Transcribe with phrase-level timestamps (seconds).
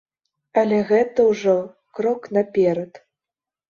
[0.61, 1.55] Але гэта ўжо
[2.01, 2.91] крок наперад.